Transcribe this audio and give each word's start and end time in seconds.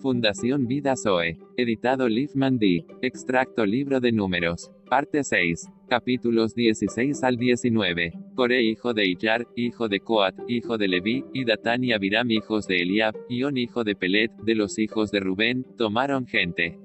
Fundación 0.00 0.66
Vida 0.66 0.94
Zoe. 0.96 1.36
Editado 1.58 2.08
Liefman 2.08 2.58
D. 2.58 2.86
Extracto 3.02 3.66
Libro 3.66 4.00
de 4.00 4.12
Números. 4.12 4.70
Parte 4.88 5.22
6. 5.22 5.68
Capítulos 5.88 6.54
16 6.54 7.22
al 7.22 7.36
19. 7.36 8.12
Coré 8.34 8.62
hijo 8.62 8.94
de 8.94 9.06
Iyar, 9.06 9.46
hijo 9.56 9.88
de 9.88 10.00
Coat, 10.00 10.34
hijo 10.48 10.78
de 10.78 10.88
Leví, 10.88 11.24
y 11.34 11.44
Datán 11.44 11.84
y 11.84 11.92
Abiram 11.92 12.30
hijos 12.30 12.66
de 12.66 12.80
Eliab, 12.80 13.14
On 13.44 13.58
hijo 13.58 13.84
de 13.84 13.94
Pelet, 13.94 14.32
de 14.38 14.54
los 14.54 14.78
hijos 14.78 15.10
de 15.10 15.20
Rubén, 15.20 15.66
tomaron 15.76 16.26
gente. 16.26 16.78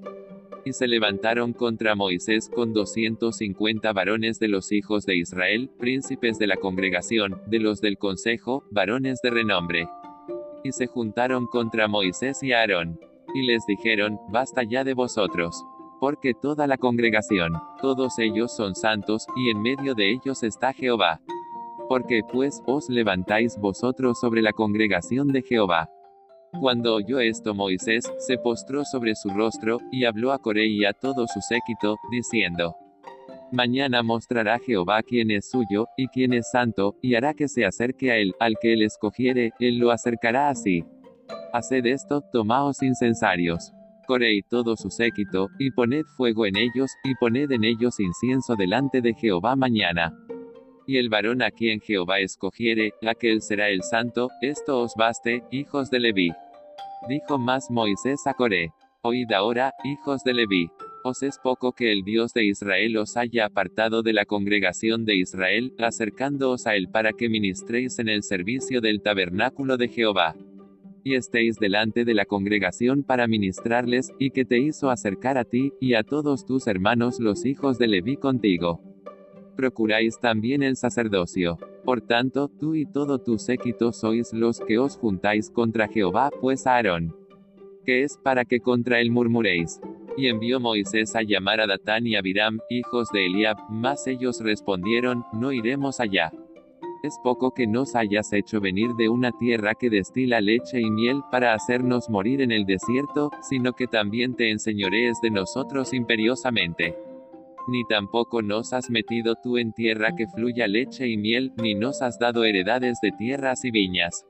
Y 0.66 0.72
se 0.72 0.86
levantaron 0.86 1.54
contra 1.54 1.94
Moisés 1.94 2.50
con 2.54 2.74
250 2.74 3.92
varones 3.94 4.38
de 4.38 4.48
los 4.48 4.72
hijos 4.72 5.06
de 5.06 5.16
Israel, 5.16 5.70
príncipes 5.78 6.38
de 6.38 6.48
la 6.48 6.56
congregación, 6.56 7.40
de 7.46 7.60
los 7.60 7.80
del 7.80 7.96
consejo, 7.96 8.64
varones 8.70 9.20
de 9.22 9.30
renombre 9.30 9.88
y 10.66 10.72
se 10.72 10.86
juntaron 10.86 11.46
contra 11.46 11.88
Moisés 11.88 12.42
y 12.42 12.52
Aarón. 12.52 12.98
Y 13.34 13.42
les 13.42 13.64
dijeron, 13.66 14.20
basta 14.28 14.62
ya 14.62 14.84
de 14.84 14.94
vosotros. 14.94 15.64
Porque 16.00 16.34
toda 16.34 16.66
la 16.66 16.76
congregación, 16.76 17.52
todos 17.80 18.18
ellos 18.18 18.54
son 18.54 18.74
santos, 18.74 19.26
y 19.36 19.50
en 19.50 19.62
medio 19.62 19.94
de 19.94 20.10
ellos 20.12 20.42
está 20.42 20.72
Jehová. 20.72 21.20
Porque 21.88 22.22
pues 22.30 22.62
os 22.66 22.88
levantáis 22.88 23.56
vosotros 23.58 24.18
sobre 24.20 24.42
la 24.42 24.52
congregación 24.52 25.28
de 25.28 25.42
Jehová. 25.42 25.88
Cuando 26.60 26.94
oyó 26.94 27.20
esto 27.20 27.54
Moisés, 27.54 28.12
se 28.18 28.38
postró 28.38 28.84
sobre 28.84 29.14
su 29.14 29.30
rostro, 29.30 29.78
y 29.90 30.04
habló 30.04 30.32
a 30.32 30.38
Coré 30.38 30.66
y 30.66 30.84
a 30.84 30.92
todo 30.92 31.26
su 31.26 31.40
séquito, 31.40 31.96
diciendo, 32.10 32.76
Mañana 33.52 34.02
mostrará 34.02 34.58
Jehová 34.58 35.02
quién 35.02 35.30
es 35.30 35.48
suyo, 35.48 35.86
y 35.96 36.08
quién 36.08 36.32
es 36.32 36.50
santo, 36.50 36.96
y 37.00 37.14
hará 37.14 37.32
que 37.32 37.46
se 37.46 37.64
acerque 37.64 38.10
a 38.10 38.16
él, 38.16 38.34
al 38.40 38.56
que 38.60 38.72
él 38.72 38.82
escogiere, 38.82 39.52
él 39.60 39.78
lo 39.78 39.92
acercará 39.92 40.48
así. 40.48 40.84
Haced 41.52 41.86
esto, 41.86 42.22
tomaos 42.32 42.82
incensarios. 42.82 43.72
Coré 44.08 44.40
todo 44.48 44.76
su 44.76 44.90
séquito, 44.90 45.48
y 45.60 45.70
poned 45.70 46.04
fuego 46.16 46.44
en 46.44 46.56
ellos, 46.56 46.90
y 47.04 47.14
poned 47.14 47.50
en 47.52 47.62
ellos 47.62 48.00
incienso 48.00 48.56
delante 48.56 49.00
de 49.00 49.14
Jehová 49.14 49.54
mañana. 49.54 50.12
Y 50.88 50.96
el 50.96 51.08
varón 51.08 51.40
a 51.40 51.52
quien 51.52 51.80
Jehová 51.80 52.18
escogiere, 52.18 52.94
aquel 53.06 53.42
será 53.42 53.68
el 53.68 53.82
santo, 53.82 54.28
esto 54.40 54.80
os 54.80 54.94
baste, 54.96 55.44
hijos 55.52 55.88
de 55.90 56.00
Leví. 56.00 56.32
Dijo 57.08 57.38
más 57.38 57.70
Moisés 57.70 58.26
a 58.26 58.34
Coré. 58.34 58.72
Oíd 59.02 59.32
ahora, 59.32 59.72
hijos 59.84 60.24
de 60.24 60.34
Leví 60.34 60.68
os 61.06 61.22
es 61.22 61.38
poco 61.38 61.72
que 61.72 61.92
el 61.92 62.02
Dios 62.02 62.34
de 62.34 62.44
Israel 62.44 62.96
os 62.96 63.16
haya 63.16 63.46
apartado 63.46 64.02
de 64.02 64.12
la 64.12 64.24
congregación 64.24 65.04
de 65.04 65.14
Israel, 65.14 65.72
acercándoos 65.78 66.66
a 66.66 66.74
él 66.74 66.88
para 66.88 67.12
que 67.12 67.28
ministréis 67.28 68.00
en 68.00 68.08
el 68.08 68.24
servicio 68.24 68.80
del 68.80 69.00
tabernáculo 69.00 69.76
de 69.76 69.88
Jehová. 69.88 70.34
Y 71.04 71.14
estéis 71.14 71.56
delante 71.56 72.04
de 72.04 72.14
la 72.14 72.24
congregación 72.24 73.04
para 73.04 73.28
ministrarles, 73.28 74.12
y 74.18 74.30
que 74.30 74.44
te 74.44 74.58
hizo 74.58 74.90
acercar 74.90 75.38
a 75.38 75.44
ti, 75.44 75.72
y 75.80 75.94
a 75.94 76.02
todos 76.02 76.44
tus 76.44 76.66
hermanos 76.66 77.20
los 77.20 77.46
hijos 77.46 77.78
de 77.78 77.86
Leví 77.86 78.16
contigo. 78.16 78.80
Procuráis 79.56 80.18
también 80.18 80.64
el 80.64 80.76
sacerdocio. 80.76 81.58
Por 81.84 82.00
tanto, 82.00 82.48
tú 82.48 82.74
y 82.74 82.84
todo 82.84 83.20
tu 83.20 83.38
séquito 83.38 83.92
sois 83.92 84.32
los 84.32 84.58
que 84.58 84.78
os 84.78 84.96
juntáis 84.96 85.50
contra 85.50 85.86
Jehová, 85.86 86.30
pues 86.40 86.66
Aarón. 86.66 87.14
Que 87.84 88.02
es 88.02 88.18
para 88.18 88.44
que 88.44 88.58
contra 88.58 89.00
él 89.00 89.12
murmuréis. 89.12 89.80
Y 90.16 90.28
envió 90.28 90.60
Moisés 90.60 91.14
a 91.14 91.22
llamar 91.22 91.60
a 91.60 91.66
Datán 91.66 92.06
y 92.06 92.16
Abiram, 92.16 92.58
hijos 92.70 93.08
de 93.12 93.26
Eliab, 93.26 93.58
mas 93.68 94.06
ellos 94.06 94.40
respondieron, 94.40 95.24
no 95.34 95.52
iremos 95.52 96.00
allá. 96.00 96.32
Es 97.02 97.18
poco 97.22 97.52
que 97.52 97.66
nos 97.66 97.94
hayas 97.94 98.32
hecho 98.32 98.60
venir 98.60 98.90
de 98.94 99.10
una 99.10 99.30
tierra 99.32 99.74
que 99.74 99.90
destila 99.90 100.40
leche 100.40 100.80
y 100.80 100.90
miel 100.90 101.20
para 101.30 101.52
hacernos 101.52 102.08
morir 102.08 102.40
en 102.40 102.50
el 102.50 102.64
desierto, 102.64 103.30
sino 103.42 103.74
que 103.74 103.86
también 103.86 104.34
te 104.34 104.50
enseñorees 104.50 105.20
de 105.20 105.30
nosotros 105.30 105.92
imperiosamente. 105.92 106.96
Ni 107.68 107.84
tampoco 107.84 108.40
nos 108.40 108.72
has 108.72 108.88
metido 108.88 109.34
tú 109.34 109.58
en 109.58 109.72
tierra 109.72 110.16
que 110.16 110.26
fluya 110.28 110.66
leche 110.66 111.06
y 111.08 111.18
miel, 111.18 111.52
ni 111.62 111.74
nos 111.74 112.00
has 112.00 112.18
dado 112.18 112.44
heredades 112.44 112.98
de 113.02 113.12
tierras 113.12 113.64
y 113.64 113.70
viñas. 113.70 114.24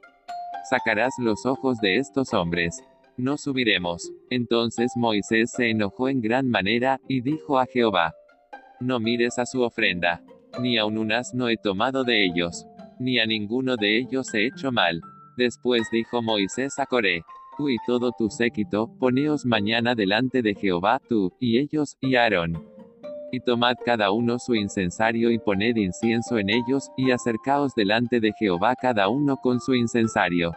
Sacarás 0.69 1.15
los 1.19 1.47
ojos 1.47 1.79
de 1.79 1.97
estos 1.99 2.35
hombres 2.35 2.83
no 3.17 3.37
subiremos. 3.37 4.13
Entonces 4.31 4.93
Moisés 4.97 5.53
se 5.53 5.71
enojó 5.71 6.09
en 6.09 6.21
gran 6.21 6.49
manera, 6.49 7.01
y 7.09 7.21
dijo 7.21 7.59
a 7.59 7.67
Jehová, 7.67 8.15
No 8.81 9.01
mires 9.01 9.39
a 9.39 9.47
su 9.47 9.63
ofrenda, 9.63 10.23
ni 10.61 10.79
a 10.79 10.85
un 10.85 11.13
asno 11.13 11.49
he 11.49 11.57
tomado 11.57 12.05
de 12.05 12.25
ellos, 12.25 12.67
ni 12.99 13.19
a 13.19 13.27
ninguno 13.27 13.77
de 13.77 13.99
ellos 13.99 14.33
he 14.35 14.47
hecho 14.47 14.73
mal. 14.73 15.01
Después 15.37 15.89
dijo 15.93 16.23
Moisés 16.23 16.79
a 16.79 16.87
Coré, 16.87 17.23
Tú 17.57 17.71
y 17.71 17.77
todo 17.87 18.13
tu 18.13 18.29
séquito, 18.29 18.91
poneos 18.99 19.47
mañana 19.47 19.95
delante 19.95 20.43
de 20.43 20.55
Jehová, 20.55 21.01
tú, 21.09 21.33
y 21.41 21.59
ellos, 21.59 21.97
y 22.03 22.17
Aarón. 22.17 22.63
Y 23.33 23.41
tomad 23.41 23.77
cada 23.83 24.11
uno 24.13 24.39
su 24.39 24.55
incensario 24.55 25.31
y 25.31 25.39
poned 25.39 25.77
incienso 25.77 26.39
en 26.39 26.51
ellos, 26.51 26.91
y 26.99 27.13
acercaos 27.13 27.75
delante 27.75 28.21
de 28.21 28.33
Jehová 28.39 28.75
cada 28.77 29.09
uno 29.09 29.39
con 29.39 29.61
su 29.61 29.75
incensario. 29.75 30.53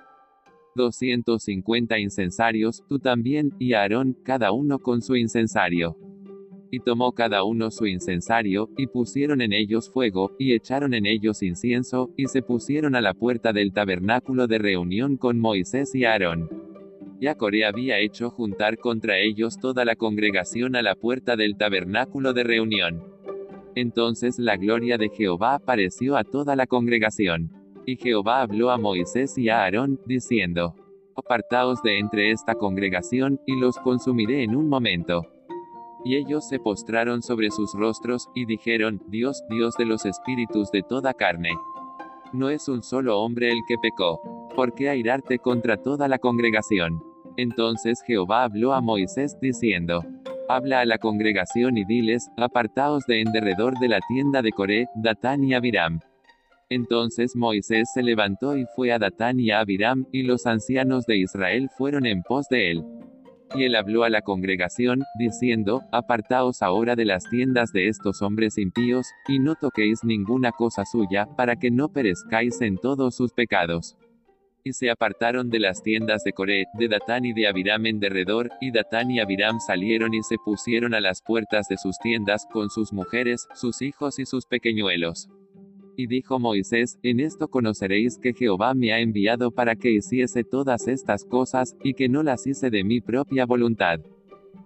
250 0.76 2.00
incensarios, 2.00 2.84
tú 2.88 3.00
también, 3.00 3.52
y 3.60 3.74
Aarón, 3.74 4.18
cada 4.24 4.52
uno 4.52 4.80
con 4.80 5.02
su 5.02 5.16
incensario. 5.16 5.98
Y 6.72 6.80
tomó 6.80 7.14
cada 7.14 7.44
uno 7.44 7.72
su 7.72 7.88
incensario, 7.88 8.70
y 8.78 8.88
pusieron 8.88 9.42
en 9.42 9.54
ellos 9.54 9.90
fuego, 9.90 10.36
y 10.38 10.54
echaron 10.54 10.94
en 10.94 11.06
ellos 11.06 11.42
incienso, 11.42 12.12
y 12.16 12.28
se 12.28 12.42
pusieron 12.42 12.96
a 12.96 13.02
la 13.02 13.14
puerta 13.14 13.54
del 13.54 13.74
tabernáculo 13.74 14.48
de 14.48 14.60
reunión 14.60 15.18
con 15.18 15.40
Moisés 15.40 15.96
y 15.96 16.06
Aarón. 16.06 16.50
Ya 17.20 17.36
Coré 17.36 17.66
había 17.66 18.00
hecho 18.00 18.30
juntar 18.30 18.78
contra 18.78 19.20
ellos 19.20 19.60
toda 19.60 19.84
la 19.84 19.96
congregación 19.96 20.76
a 20.78 20.82
la 20.82 20.96
puerta 20.96 21.36
del 21.36 21.58
tabernáculo 21.58 22.32
de 22.34 22.44
reunión. 22.44 23.04
Entonces 23.76 24.40
la 24.40 24.56
gloria 24.56 24.98
de 24.98 25.10
Jehová 25.10 25.56
apareció 25.56 26.16
a 26.16 26.24
toda 26.24 26.56
la 26.56 26.66
congregación. 26.66 27.59
Y 27.86 27.96
Jehová 27.98 28.42
habló 28.42 28.72
a 28.72 28.78
Moisés 28.78 29.38
y 29.38 29.50
a 29.50 29.64
Aarón, 29.64 30.00
diciendo, 30.06 30.76
Apartaos 31.16 31.82
de 31.82 32.00
entre 32.00 32.32
esta 32.32 32.56
congregación, 32.56 33.40
y 33.46 33.60
los 33.60 33.78
consumiré 33.78 34.44
en 34.44 34.56
un 34.56 34.70
momento. 34.70 35.26
Y 36.06 36.16
ellos 36.16 36.48
se 36.48 36.60
postraron 36.60 37.22
sobre 37.22 37.52
sus 37.52 37.74
rostros, 37.74 38.30
y 38.34 38.46
dijeron, 38.46 39.02
Dios, 39.08 39.44
Dios 39.50 39.76
de 39.78 39.86
los 39.86 40.06
espíritus 40.06 40.72
de 40.72 40.82
toda 40.82 41.14
carne. 41.14 41.52
No 42.32 42.50
es 42.50 42.68
un 42.68 42.84
solo 42.84 43.20
hombre 43.20 43.52
el 43.52 43.60
que 43.68 43.78
pecó. 43.82 44.22
¿Por 44.56 44.74
qué 44.74 44.90
airarte 44.90 45.40
contra 45.40 45.78
toda 45.78 46.08
la 46.08 46.20
congregación? 46.20 47.04
Entonces 47.38 48.02
Jehová 48.06 48.44
habló 48.44 48.74
a 48.74 48.82
Moisés 48.82 49.38
diciendo, 49.42 50.04
Habla 50.48 50.82
a 50.82 50.86
la 50.86 50.98
congregación 50.98 51.78
y 51.78 51.86
diles, 51.86 52.30
apartaos 52.38 53.06
de 53.06 53.22
en 53.22 53.32
derredor 53.32 53.78
de 53.80 53.88
la 53.88 54.00
tienda 54.08 54.42
de 54.42 54.52
Coré, 54.52 54.88
Datán 54.96 55.44
y 55.44 55.54
Abiram. 55.54 56.00
Entonces 56.70 57.36
Moisés 57.36 57.90
se 57.92 58.04
levantó 58.04 58.56
y 58.56 58.66
fue 58.76 58.92
a 58.92 59.00
Datán 59.00 59.40
y 59.40 59.50
a 59.50 59.62
Abiram, 59.62 60.06
y 60.12 60.22
los 60.22 60.46
ancianos 60.46 61.06
de 61.08 61.18
Israel 61.18 61.70
fueron 61.76 62.06
en 62.06 62.22
pos 62.22 62.48
de 62.48 62.72
él. 62.72 62.84
Y 63.56 63.64
él 63.64 63.76
habló 63.76 64.04
a 64.04 64.10
la 64.12 64.22
congregación, 64.22 65.04
diciendo, 65.18 65.82
Apartaos 65.92 66.62
ahora 66.62 66.96
de 66.96 67.06
las 67.06 67.28
tiendas 67.28 67.72
de 67.74 67.88
estos 67.88 68.22
hombres 68.22 68.60
impíos, 68.60 69.08
y 69.28 69.40
no 69.40 69.56
toquéis 69.56 70.04
ninguna 70.04 70.52
cosa 70.52 70.86
suya, 70.86 71.26
para 71.36 71.56
que 71.56 71.72
no 71.72 71.90
perezcáis 71.90 72.62
en 72.62 72.78
todos 72.78 73.16
sus 73.16 73.34
pecados. 73.34 73.98
Y 74.64 74.74
se 74.74 74.92
apartaron 74.92 75.50
de 75.50 75.60
las 75.60 75.82
tiendas 75.82 76.24
de 76.24 76.34
Coré, 76.34 76.66
de 76.78 76.88
Datán 76.88 77.26
y 77.26 77.34
de 77.34 77.48
Abiram 77.48 77.88
en 77.88 78.00
derredor, 78.00 78.52
y 78.62 78.70
Datán 78.70 79.10
y 79.10 79.20
Abiram 79.20 79.60
salieron 79.60 80.14
y 80.14 80.22
se 80.22 80.36
pusieron 80.38 80.94
a 80.94 81.02
las 81.02 81.24
puertas 81.24 81.68
de 81.68 81.78
sus 81.78 81.98
tiendas, 81.98 82.46
con 82.52 82.70
sus 82.70 82.94
mujeres, 82.94 83.48
sus 83.56 83.82
hijos 83.82 84.20
y 84.20 84.28
sus 84.28 84.46
pequeñuelos. 84.46 85.30
Y 86.00 86.08
dijo 86.08 86.40
Moisés, 86.40 86.98
en 87.04 87.20
esto 87.20 87.50
conoceréis 87.50 88.18
que 88.18 88.34
Jehová 88.34 88.74
me 88.74 88.94
ha 88.94 89.02
enviado 89.02 89.52
para 89.52 89.76
que 89.76 89.92
hiciese 89.92 90.46
todas 90.46 90.88
estas 90.88 91.26
cosas, 91.26 91.76
y 91.84 91.94
que 91.94 92.08
no 92.08 92.24
las 92.24 92.48
hice 92.48 92.70
de 92.70 92.86
mi 92.86 93.02
propia 93.02 93.46
voluntad. 93.46 94.00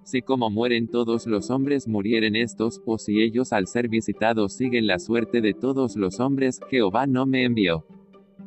Si 0.04 0.22
como 0.22 0.52
mueren 0.52 0.88
todos 0.88 1.26
los 1.26 1.50
hombres 1.50 1.88
murieren 1.88 2.36
estos, 2.36 2.84
o 2.86 3.00
si 3.00 3.20
ellos 3.20 3.52
al 3.52 3.66
ser 3.66 3.90
visitados 3.90 4.54
siguen 4.54 4.86
la 4.86 5.00
suerte 5.00 5.42
de 5.42 5.56
todos 5.56 5.96
los 5.96 6.20
hombres, 6.20 6.60
Jehová 6.70 7.08
no 7.08 7.26
me 7.26 7.46
envió. 7.46 7.84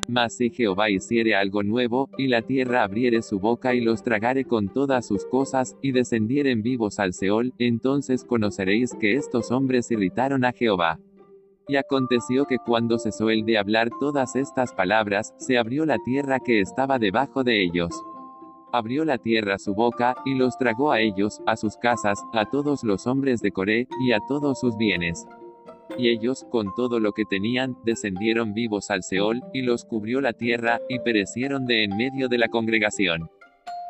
Mas 0.06 0.36
si 0.36 0.50
Jehová 0.50 0.88
hiciere 0.88 1.34
algo 1.34 1.64
nuevo, 1.64 2.08
y 2.16 2.28
la 2.28 2.42
tierra 2.42 2.84
abriere 2.84 3.22
su 3.22 3.40
boca 3.40 3.74
y 3.74 3.80
los 3.80 4.04
tragare 4.04 4.44
con 4.44 4.68
todas 4.68 5.08
sus 5.08 5.26
cosas, 5.26 5.74
y 5.82 5.90
descendieren 5.90 6.62
vivos 6.62 7.00
al 7.00 7.14
Seol, 7.14 7.52
entonces 7.58 8.22
conoceréis 8.22 8.94
que 8.94 9.14
estos 9.14 9.50
hombres 9.50 9.90
irritaron 9.90 10.44
a 10.44 10.52
Jehová. 10.52 11.00
Y 11.68 11.76
aconteció 11.76 12.44
que 12.44 12.58
cuando 12.58 12.96
cesó 12.98 13.28
el 13.28 13.44
de 13.44 13.58
hablar 13.58 13.90
todas 13.98 14.36
estas 14.36 14.72
palabras, 14.72 15.34
se 15.36 15.58
abrió 15.58 15.84
la 15.84 15.98
tierra 15.98 16.38
que 16.38 16.60
estaba 16.60 17.00
debajo 17.00 17.42
de 17.42 17.60
ellos. 17.60 17.90
Abrió 18.72 19.04
la 19.04 19.18
tierra 19.18 19.58
su 19.58 19.74
boca, 19.74 20.14
y 20.24 20.34
los 20.34 20.56
tragó 20.58 20.92
a 20.92 21.00
ellos, 21.00 21.40
a 21.44 21.56
sus 21.56 21.76
casas, 21.76 22.22
a 22.32 22.48
todos 22.50 22.84
los 22.84 23.08
hombres 23.08 23.40
de 23.40 23.50
Coré, 23.50 23.88
y 24.00 24.12
a 24.12 24.20
todos 24.28 24.60
sus 24.60 24.76
bienes. 24.76 25.26
Y 25.98 26.08
ellos, 26.08 26.46
con 26.50 26.72
todo 26.76 27.00
lo 27.00 27.12
que 27.12 27.24
tenían, 27.24 27.76
descendieron 27.84 28.54
vivos 28.54 28.90
al 28.90 29.02
Seol, 29.02 29.42
y 29.52 29.62
los 29.62 29.84
cubrió 29.84 30.20
la 30.20 30.34
tierra, 30.34 30.80
y 30.88 31.00
perecieron 31.00 31.66
de 31.66 31.82
en 31.82 31.96
medio 31.96 32.28
de 32.28 32.38
la 32.38 32.48
congregación. 32.48 33.28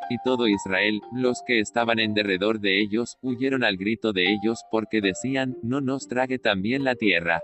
Y 0.09 0.17
todo 0.25 0.49
Israel, 0.49 1.01
los 1.13 1.43
que 1.47 1.61
estaban 1.61 1.99
en 1.99 2.15
derredor 2.15 2.61
de 2.61 2.81
ellos, 2.81 3.19
huyeron 3.21 3.65
al 3.65 3.77
grito 3.77 4.15
de 4.15 4.33
ellos, 4.33 4.65
porque 4.71 5.03
decían, 5.03 5.57
no 5.63 5.83
nos 5.83 6.09
trague 6.09 6.39
también 6.39 6.83
la 6.85 6.95
tierra. 6.95 7.43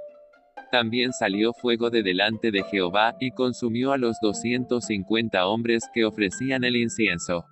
También 0.70 1.12
salió 1.12 1.52
fuego 1.52 1.90
de 1.90 2.02
delante 2.02 2.50
de 2.50 2.62
Jehová, 2.62 3.14
y 3.20 3.30
consumió 3.32 3.92
a 3.92 3.98
los 3.98 4.16
doscientos 4.22 4.86
cincuenta 4.86 5.46
hombres 5.46 5.84
que 5.92 6.04
ofrecían 6.04 6.64
el 6.64 6.76
incienso. 6.76 7.44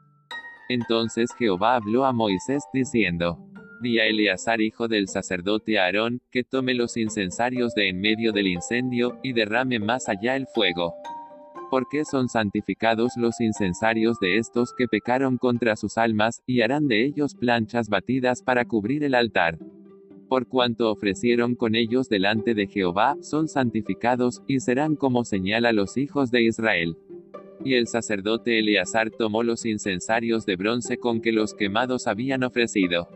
Entonces 0.70 1.30
Jehová 1.38 1.76
habló 1.76 2.06
a 2.06 2.12
Moisés, 2.12 2.62
diciendo, 2.72 3.38
Di 3.82 3.98
a 3.98 4.06
Eleazar 4.06 4.60
hijo 4.60 4.88
del 4.88 5.08
sacerdote 5.08 5.78
Aarón, 5.78 6.20
que 6.30 6.44
tome 6.44 6.74
los 6.74 6.96
incensarios 6.96 7.74
de 7.74 7.88
en 7.88 8.00
medio 8.00 8.32
del 8.32 8.46
incendio, 8.46 9.18
y 9.22 9.32
derrame 9.32 9.78
más 9.78 10.08
allá 10.08 10.36
el 10.36 10.46
fuego. 10.46 10.94
Porque 11.70 12.04
son 12.04 12.28
santificados 12.28 13.12
los 13.16 13.40
incensarios 13.40 14.18
de 14.20 14.38
estos 14.38 14.72
que 14.76 14.88
pecaron 14.88 15.38
contra 15.38 15.76
sus 15.76 15.98
almas, 15.98 16.42
y 16.46 16.62
harán 16.62 16.88
de 16.88 17.04
ellos 17.04 17.34
planchas 17.34 17.88
batidas 17.88 18.42
para 18.42 18.64
cubrir 18.64 19.04
el 19.04 19.14
altar 19.14 19.58
por 20.30 20.46
cuanto 20.46 20.92
ofrecieron 20.92 21.56
con 21.56 21.74
ellos 21.74 22.08
delante 22.08 22.54
de 22.54 22.68
Jehová, 22.68 23.16
son 23.20 23.48
santificados, 23.48 24.42
y 24.46 24.60
serán 24.60 24.94
como 24.94 25.24
señal 25.24 25.66
a 25.66 25.72
los 25.72 25.96
hijos 25.96 26.30
de 26.30 26.44
Israel. 26.44 26.96
Y 27.64 27.74
el 27.74 27.88
sacerdote 27.88 28.60
Eleazar 28.60 29.10
tomó 29.10 29.42
los 29.42 29.66
incensarios 29.66 30.46
de 30.46 30.54
bronce 30.54 30.98
con 30.98 31.20
que 31.20 31.32
los 31.32 31.52
quemados 31.52 32.06
habían 32.06 32.44
ofrecido. 32.44 33.08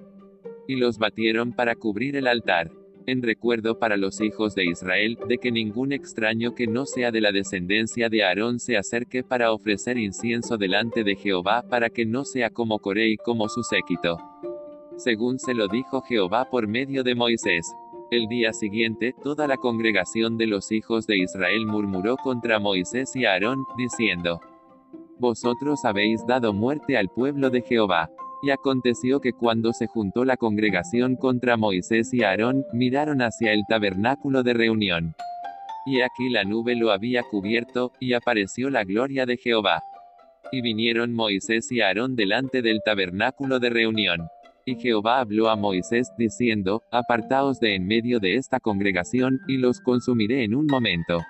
Y 0.66 0.74
los 0.74 0.98
batieron 0.98 1.52
para 1.52 1.76
cubrir 1.76 2.16
el 2.16 2.26
altar. 2.26 2.72
En 3.06 3.22
recuerdo 3.22 3.78
para 3.78 3.96
los 3.96 4.20
hijos 4.20 4.56
de 4.56 4.64
Israel, 4.64 5.16
de 5.28 5.38
que 5.38 5.52
ningún 5.52 5.92
extraño 5.92 6.56
que 6.56 6.66
no 6.66 6.84
sea 6.84 7.12
de 7.12 7.20
la 7.20 7.30
descendencia 7.30 8.08
de 8.08 8.24
Aarón 8.24 8.58
se 8.58 8.76
acerque 8.76 9.22
para 9.22 9.52
ofrecer 9.52 9.98
incienso 9.98 10.56
delante 10.56 11.04
de 11.04 11.14
Jehová 11.14 11.62
para 11.70 11.90
que 11.90 12.06
no 12.06 12.24
sea 12.24 12.50
como 12.50 12.80
Coré 12.80 13.10
y 13.10 13.16
como 13.18 13.48
su 13.48 13.62
séquito 13.62 14.33
según 14.96 15.38
se 15.38 15.54
lo 15.54 15.68
dijo 15.68 16.02
Jehová 16.02 16.48
por 16.50 16.66
medio 16.68 17.02
de 17.02 17.14
Moisés. 17.14 17.74
El 18.10 18.28
día 18.28 18.52
siguiente, 18.52 19.14
toda 19.22 19.46
la 19.46 19.56
congregación 19.56 20.36
de 20.36 20.46
los 20.46 20.70
hijos 20.70 21.06
de 21.06 21.18
Israel 21.18 21.66
murmuró 21.66 22.16
contra 22.16 22.58
Moisés 22.58 23.16
y 23.16 23.24
Aarón, 23.24 23.64
diciendo, 23.76 24.40
Vosotros 25.18 25.84
habéis 25.84 26.24
dado 26.26 26.52
muerte 26.52 26.96
al 26.96 27.08
pueblo 27.08 27.50
de 27.50 27.62
Jehová. 27.62 28.10
Y 28.42 28.50
aconteció 28.50 29.20
que 29.20 29.32
cuando 29.32 29.72
se 29.72 29.86
juntó 29.86 30.24
la 30.26 30.36
congregación 30.36 31.16
contra 31.16 31.56
Moisés 31.56 32.12
y 32.12 32.22
Aarón, 32.22 32.64
miraron 32.74 33.22
hacia 33.22 33.52
el 33.52 33.62
tabernáculo 33.66 34.42
de 34.42 34.52
reunión. 34.52 35.14
Y 35.86 36.02
aquí 36.02 36.28
la 36.28 36.44
nube 36.44 36.74
lo 36.76 36.92
había 36.92 37.22
cubierto, 37.22 37.92
y 38.00 38.12
apareció 38.12 38.68
la 38.68 38.84
gloria 38.84 39.24
de 39.24 39.38
Jehová. 39.38 39.82
Y 40.52 40.60
vinieron 40.60 41.14
Moisés 41.14 41.72
y 41.72 41.80
Aarón 41.80 42.16
delante 42.16 42.60
del 42.60 42.82
tabernáculo 42.84 43.58
de 43.60 43.70
reunión. 43.70 44.28
Y 44.66 44.76
Jehová 44.76 45.20
habló 45.20 45.48
a 45.50 45.56
Moisés, 45.56 46.10
diciendo, 46.16 46.82
Apartaos 46.90 47.60
de 47.60 47.74
en 47.74 47.86
medio 47.86 48.18
de 48.18 48.36
esta 48.36 48.60
congregación, 48.60 49.40
y 49.46 49.58
los 49.58 49.80
consumiré 49.80 50.44
en 50.44 50.54
un 50.54 50.66
momento. 50.66 51.20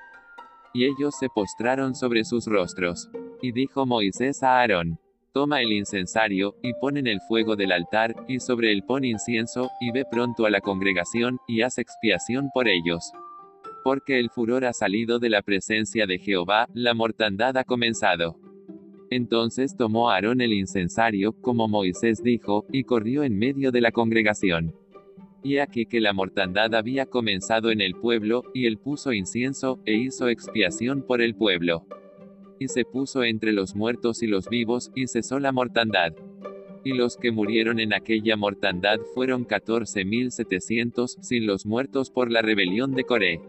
Y 0.72 0.84
ellos 0.84 1.14
se 1.18 1.28
postraron 1.28 1.94
sobre 1.94 2.24
sus 2.24 2.46
rostros. 2.46 3.10
Y 3.42 3.52
dijo 3.52 3.86
Moisés 3.86 4.42
a 4.42 4.60
Aarón, 4.60 4.98
Toma 5.32 5.62
el 5.62 5.72
incensario, 5.72 6.54
y 6.62 6.74
pon 6.74 6.96
en 6.96 7.08
el 7.08 7.20
fuego 7.20 7.56
del 7.56 7.72
altar, 7.72 8.14
y 8.28 8.38
sobre 8.38 8.70
él 8.70 8.84
pon 8.86 9.04
incienso, 9.04 9.68
y 9.80 9.90
ve 9.90 10.04
pronto 10.08 10.46
a 10.46 10.50
la 10.50 10.60
congregación, 10.60 11.38
y 11.48 11.62
haz 11.62 11.78
expiación 11.78 12.50
por 12.54 12.68
ellos. 12.68 13.10
Porque 13.82 14.20
el 14.20 14.30
furor 14.30 14.64
ha 14.64 14.72
salido 14.72 15.18
de 15.18 15.30
la 15.30 15.42
presencia 15.42 16.06
de 16.06 16.20
Jehová, 16.20 16.68
la 16.72 16.94
mortandad 16.94 17.56
ha 17.56 17.64
comenzado. 17.64 18.38
Entonces 19.14 19.76
tomó 19.76 20.10
Aarón 20.10 20.40
el 20.40 20.52
incensario, 20.52 21.34
como 21.40 21.68
Moisés 21.68 22.20
dijo, 22.20 22.66
y 22.72 22.82
corrió 22.82 23.22
en 23.22 23.38
medio 23.38 23.70
de 23.70 23.80
la 23.80 23.92
congregación. 23.92 24.74
Y 25.44 25.58
aquí 25.58 25.86
que 25.86 26.00
la 26.00 26.12
mortandad 26.12 26.74
había 26.74 27.06
comenzado 27.06 27.70
en 27.70 27.80
el 27.80 27.94
pueblo, 27.94 28.42
y 28.52 28.66
él 28.66 28.76
puso 28.76 29.12
incienso, 29.12 29.78
e 29.84 29.94
hizo 29.94 30.26
expiación 30.26 31.02
por 31.06 31.22
el 31.22 31.36
pueblo. 31.36 31.86
Y 32.58 32.66
se 32.66 32.84
puso 32.84 33.22
entre 33.22 33.52
los 33.52 33.76
muertos 33.76 34.20
y 34.24 34.26
los 34.26 34.48
vivos, 34.48 34.90
y 34.96 35.06
cesó 35.06 35.38
la 35.38 35.52
mortandad. 35.52 36.12
Y 36.84 36.92
los 36.92 37.16
que 37.16 37.30
murieron 37.30 37.78
en 37.78 37.94
aquella 37.94 38.36
mortandad 38.36 38.98
fueron 39.14 39.44
catorce 39.44 40.04
mil 40.04 40.32
setecientos, 40.32 41.18
sin 41.20 41.46
los 41.46 41.66
muertos 41.66 42.10
por 42.10 42.32
la 42.32 42.42
rebelión 42.42 42.96
de 42.96 43.04
Coré. 43.04 43.40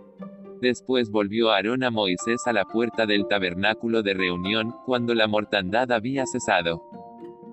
Después 0.61 1.11
volvió 1.11 1.51
Aarón 1.51 1.83
a 1.83 1.91
Moisés 1.91 2.41
a 2.45 2.53
la 2.53 2.65
puerta 2.65 3.05
del 3.05 3.27
tabernáculo 3.27 4.03
de 4.03 4.13
reunión, 4.13 4.75
cuando 4.85 5.13
la 5.13 5.27
mortandad 5.27 5.91
había 5.91 6.25
cesado. 6.25 6.83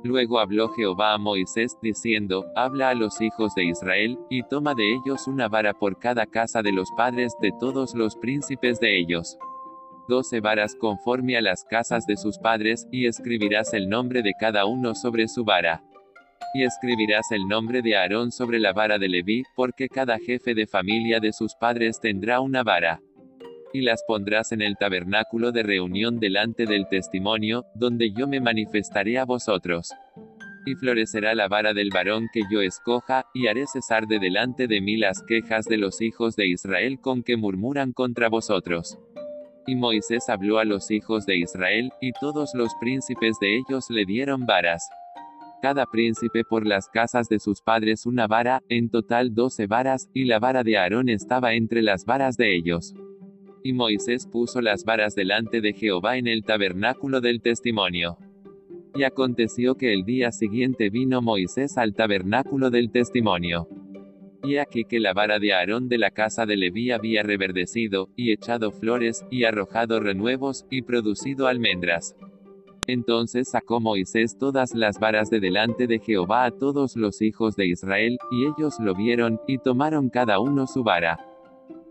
Luego 0.05 0.41
habló 0.41 0.69
Jehová 0.71 1.15
a 1.15 1.19
Moisés, 1.19 1.79
diciendo, 1.81 2.47
Habla 2.57 2.91
a 2.91 2.95
los 2.95 3.21
hijos 3.21 3.55
de 3.55 3.65
Israel, 3.65 4.19
y 4.29 4.43
toma 4.43 4.75
de 4.75 4.95
ellos 4.95 5.29
una 5.29 5.49
vara 5.49 5.75
por 5.75 5.99
cada 5.99 6.27
casa 6.27 6.63
de 6.63 6.73
los 6.73 6.91
padres 6.97 7.37
de 7.41 7.53
todos 7.59 7.95
los 7.95 8.17
príncipes 8.17 8.81
de 8.81 8.99
ellos. 8.99 9.39
Doce 10.09 10.41
varas 10.41 10.75
conforme 10.75 11.37
a 11.37 11.41
las 11.41 11.65
casas 11.65 12.05
de 12.07 12.17
sus 12.17 12.39
padres, 12.39 12.89
y 12.91 13.07
escribirás 13.07 13.73
el 13.75 13.89
nombre 13.89 14.23
de 14.23 14.33
cada 14.39 14.67
uno 14.67 14.95
sobre 14.95 15.29
su 15.29 15.45
vara. 15.45 15.85
Y 16.55 16.65
escribirás 16.65 17.31
el 17.31 17.49
nombre 17.49 17.81
de 17.81 17.97
Aarón 17.97 18.31
sobre 18.31 18.59
la 18.59 18.73
vara 18.73 18.99
de 18.99 19.09
Leví, 19.09 19.43
porque 19.57 19.89
cada 19.89 20.19
jefe 20.19 20.55
de 20.55 20.67
familia 20.67 21.19
de 21.19 21.33
sus 21.33 21.55
padres 21.55 21.99
tendrá 22.01 22.41
una 22.41 22.63
vara. 22.63 23.01
Y 23.73 23.81
las 23.81 24.03
pondrás 24.07 24.53
en 24.53 24.61
el 24.61 24.77
tabernáculo 24.77 25.51
de 25.51 25.63
reunión 25.63 26.21
delante 26.21 26.67
del 26.67 26.89
testimonio, 26.89 27.65
donde 27.75 28.13
yo 28.13 28.29
me 28.29 28.41
manifestaré 28.41 29.19
a 29.19 29.25
vosotros. 29.25 29.93
Y 30.67 30.75
florecerá 30.75 31.35
la 31.35 31.49
vara 31.49 31.73
del 31.73 31.89
varón 31.89 32.29
que 32.33 32.43
yo 32.51 32.61
escoja, 32.61 33.25
y 33.33 33.47
haré 33.47 33.67
cesar 33.67 34.07
de 34.07 34.19
delante 34.19 34.67
de 34.67 34.83
mí 34.83 34.99
las 34.99 35.23
quejas 35.23 35.65
de 35.65 35.79
los 35.79 36.03
hijos 36.03 36.37
de 36.37 36.49
Israel 36.49 37.01
con 37.01 37.23
que 37.23 37.39
murmuran 37.39 37.93
contra 37.93 38.29
vosotros. 38.29 38.99
Y 39.67 39.75
Moisés 39.75 40.29
habló 40.29 40.59
a 40.59 40.65
los 40.65 40.91
hijos 40.91 41.25
de 41.25 41.39
Israel, 41.39 41.91
y 42.03 42.13
todos 42.13 42.51
los 42.55 42.73
príncipes 42.79 43.39
de 43.41 43.57
ellos 43.57 43.89
le 43.89 44.05
dieron 44.05 44.45
varas 44.45 44.87
cada 45.63 45.87
príncipe 45.87 46.43
por 46.43 46.67
las 46.67 46.89
casas 46.89 47.29
de 47.29 47.39
sus 47.39 47.63
padres 47.63 48.05
una 48.05 48.27
vara, 48.27 48.65
en 48.69 48.91
total 48.91 49.33
doce 49.33 49.69
varas, 49.69 50.11
y 50.13 50.25
la 50.25 50.41
vara 50.41 50.65
de 50.65 50.77
Aarón 50.77 51.09
estaba 51.09 51.55
entre 51.55 51.83
las 51.83 52.05
varas 52.05 52.37
de 52.37 52.57
ellos. 52.57 52.95
Y 53.63 53.73
Moisés 53.73 54.27
puso 54.27 54.61
las 54.61 54.83
varas 54.85 55.15
delante 55.15 55.61
de 55.61 55.73
Jehová 55.73 56.17
en 56.17 56.27
el 56.27 56.43
tabernáculo 56.43 57.21
del 57.21 57.41
testimonio. 57.41 58.19
Y 58.97 59.05
aconteció 59.05 59.77
que 59.77 59.93
el 59.93 60.05
día 60.05 60.33
siguiente 60.33 60.91
vino 60.91 61.23
Moisés 61.23 61.79
al 61.79 61.95
tabernáculo 61.95 62.71
del 62.71 62.91
testimonio. 62.91 63.69
Y 64.43 64.57
aquí 64.57 64.83
que 64.83 64.99
la 64.99 65.15
vara 65.15 65.39
de 65.39 65.53
Aarón 65.53 65.89
de 65.89 65.99
la 65.99 66.11
casa 66.11 66.45
de 66.45 66.57
Leví 66.57 66.91
había 66.91 67.23
reverdecido, 67.23 68.09
y 68.17 68.33
echado 68.33 68.73
flores, 68.73 69.25
y 69.31 69.45
arrojado 69.45 70.01
renuevos, 70.01 70.67
y 70.71 70.83
producido 70.83 71.47
almendras. 71.47 72.17
Entonces 72.89 73.51
sacó 73.51 73.79
Moisés 73.81 74.37
todas 74.37 74.75
las 74.75 74.99
varas 74.99 75.31
de 75.31 75.39
delante 75.39 75.87
de 75.87 76.01
Jehová 76.01 76.45
a 76.45 76.51
todos 76.51 76.97
los 76.97 77.23
hijos 77.23 77.55
de 77.55 77.67
Israel, 77.67 78.19
y 78.33 78.47
ellos 78.47 78.75
lo 78.81 78.95
vieron, 78.95 79.41
y 79.47 79.59
tomaron 79.59 80.09
cada 80.09 80.41
uno 80.41 80.67
su 80.67 80.83
vara. 80.83 81.19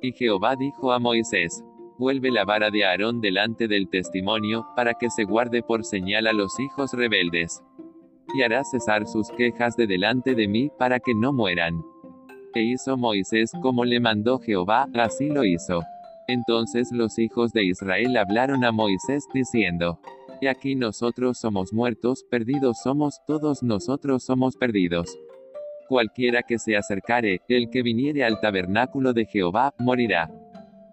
Y 0.02 0.12
Jehová 0.12 0.56
dijo 0.58 0.92
a 0.92 1.00
Moisés, 1.00 1.64
Vuelve 1.98 2.32
la 2.32 2.46
vara 2.46 2.72
de 2.72 2.84
Aarón 2.84 3.22
delante 3.22 3.68
del 3.68 3.88
testimonio, 3.88 4.66
para 4.76 4.96
que 4.96 5.10
se 5.10 5.24
guarde 5.24 5.62
por 5.62 5.86
señal 5.86 6.28
a 6.28 6.34
los 6.34 6.60
hijos 6.60 6.94
rebeldes. 6.94 7.62
Y 8.34 8.42
hará 8.42 8.64
cesar 8.64 9.08
sus 9.08 9.30
quejas 9.30 9.78
de 9.78 9.88
delante 9.88 10.36
de 10.36 10.48
mí, 10.48 10.72
para 10.78 11.00
que 11.00 11.14
no 11.14 11.32
mueran. 11.32 11.82
E 12.54 12.64
hizo 12.64 12.98
Moisés 12.98 13.52
como 13.62 13.86
le 13.86 14.00
mandó 14.00 14.40
Jehová, 14.40 14.90
así 14.96 15.30
lo 15.30 15.46
hizo. 15.46 15.84
Entonces 16.28 16.90
los 16.92 17.18
hijos 17.20 17.54
de 17.54 17.66
Israel 17.66 18.18
hablaron 18.18 18.64
a 18.66 18.72
Moisés 18.72 19.26
diciendo, 19.34 20.00
y 20.42 20.48
aquí 20.48 20.76
nosotros 20.76 21.38
somos 21.40 21.72
muertos, 21.72 22.26
perdidos 22.30 22.80
somos, 22.84 23.22
todos 23.28 23.62
nosotros 23.62 24.24
somos 24.24 24.58
perdidos. 24.58 25.18
Cualquiera 25.88 26.42
que 26.42 26.58
se 26.58 26.76
acercare, 26.76 27.42
el 27.48 27.70
que 27.70 27.84
viniere 27.84 28.24
al 28.24 28.42
tabernáculo 28.42 29.14
de 29.14 29.26
Jehová, 29.26 29.74
morirá. 29.78 30.32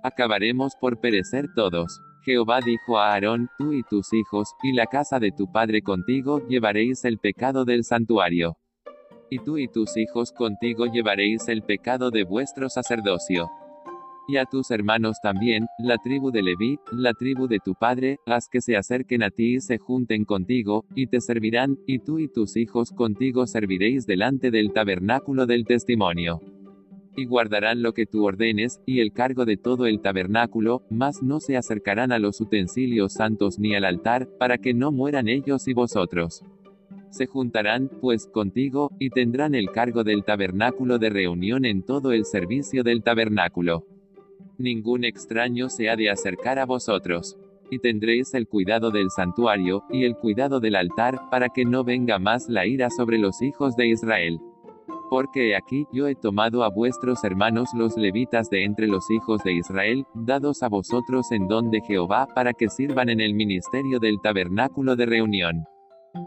Acabaremos 0.03 0.75
por 0.79 1.01
perecer 1.01 1.47
todos. 1.57 1.99
Jehová 2.25 2.61
dijo 2.61 2.99
a 2.99 3.15
Aarón, 3.15 3.49
tú 3.59 3.73
y 3.73 3.83
tus 3.85 4.13
hijos, 4.13 4.53
y 4.63 4.73
la 4.73 4.87
casa 4.87 5.19
de 5.19 5.33
tu 5.33 5.51
padre 5.51 5.81
contigo, 5.81 6.47
llevaréis 6.47 7.07
el 7.07 7.19
pecado 7.19 7.65
del 7.65 7.85
santuario. 7.85 8.59
Y 9.31 9.39
tú 9.39 9.57
y 9.57 9.69
tus 9.69 9.97
hijos 9.97 10.31
contigo 10.33 10.87
llevaréis 10.87 11.49
el 11.49 11.63
pecado 11.63 12.11
de 12.11 12.25
vuestro 12.25 12.69
sacerdocio 12.69 13.49
y 14.29 14.37
a 14.37 14.45
tus 14.45 14.71
hermanos 14.71 15.17
también, 15.23 15.67
la 15.79 15.97
tribu 15.97 16.31
de 16.31 16.43
Leví, 16.43 16.79
la 16.93 17.15
tribu 17.15 17.49
de 17.49 17.61
tu 17.61 17.75
padre, 17.75 18.19
haz 18.27 18.47
que 18.49 18.61
se 18.61 18.77
acerquen 18.77 19.23
a 19.23 19.31
ti 19.31 19.55
y 19.55 19.61
se 19.61 19.79
junten 19.79 20.27
contigo, 20.27 20.85
y 20.95 21.07
te 21.07 21.23
servirán, 21.23 21.79
y 21.87 21.99
tú 22.01 22.19
y 22.19 22.29
tus 22.29 22.59
hijos 22.59 22.93
contigo 22.93 23.47
serviréis 23.47 24.07
delante 24.07 24.51
del 24.51 24.75
tabernáculo 24.75 25.47
del 25.47 25.65
testimonio. 25.65 26.43
Y 27.17 27.25
guardarán 27.25 27.83
lo 27.83 27.95
que 27.95 28.05
tú 28.05 28.27
ordenes, 28.27 28.83
y 28.85 29.01
el 29.01 29.13
cargo 29.13 29.47
de 29.47 29.57
todo 29.57 29.87
el 29.87 30.03
tabernáculo, 30.03 30.83
mas 30.91 31.23
no 31.23 31.41
se 31.41 31.57
acercarán 31.57 32.13
a 32.13 32.19
los 32.19 32.39
utensilios 32.43 33.15
santos 33.15 33.59
ni 33.59 33.75
al 33.75 33.87
altar, 33.87 34.29
para 34.39 34.59
que 34.59 34.75
no 34.75 34.93
mueran 34.93 35.29
ellos 35.29 35.67
y 35.69 35.73
vosotros. 35.73 36.45
Se 37.09 37.27
juntarán, 37.27 37.91
pues, 38.03 38.27
contigo, 38.27 38.91
y 38.99 39.09
tendrán 39.09 39.55
el 39.55 39.71
cargo 39.71 40.05
del 40.05 40.23
tabernáculo 40.25 40.99
de 40.99 41.09
reunión 41.09 41.65
en 41.65 41.83
todo 41.83 42.13
el 42.13 42.27
servicio 42.27 42.85
del 42.85 43.03
tabernáculo. 43.03 43.87
Ningún 44.59 45.05
extraño 45.05 45.69
se 45.69 45.89
ha 45.89 45.97
de 45.97 46.11
acercar 46.11 46.59
a 46.59 46.67
vosotros. 46.67 47.37
Y 47.71 47.79
tendréis 47.79 48.35
el 48.35 48.49
cuidado 48.49 48.91
del 48.91 49.11
santuario, 49.11 49.85
y 49.91 50.05
el 50.05 50.17
cuidado 50.17 50.59
del 50.59 50.75
altar, 50.75 51.21
para 51.31 51.49
que 51.49 51.65
no 51.65 51.85
venga 51.85 52.19
más 52.19 52.49
la 52.49 52.67
ira 52.67 52.91
sobre 52.91 53.19
los 53.19 53.43
hijos 53.43 53.77
de 53.77 53.89
Israel. 53.89 54.41
Porque 55.11 55.57
aquí 55.57 55.87
yo 55.93 56.07
he 56.09 56.15
tomado 56.15 56.65
a 56.65 56.71
vuestros 56.71 57.25
hermanos 57.25 57.71
los 57.75 57.97
levitas 57.97 58.51
de 58.51 58.65
entre 58.65 58.87
los 58.87 59.11
hijos 59.11 59.43
de 59.45 59.53
Israel, 59.53 60.05
dados 60.15 60.63
a 60.63 60.69
vosotros 60.69 61.31
en 61.31 61.47
don 61.47 61.71
de 61.71 61.81
Jehová, 61.81 62.27
para 62.35 62.53
que 62.53 62.69
sirvan 62.69 63.09
en 63.09 63.21
el 63.21 63.35
ministerio 63.35 64.01
del 64.01 64.21
tabernáculo 64.21 64.97
de 64.97 65.07
reunión. 65.07 65.65